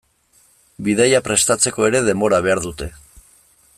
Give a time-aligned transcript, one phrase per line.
[0.87, 2.89] Bidaia prestatzeko ere denbora behar dute.